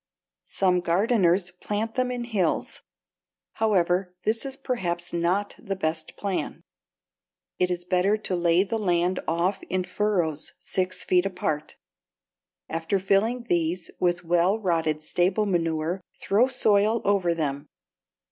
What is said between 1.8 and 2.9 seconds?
them in hills.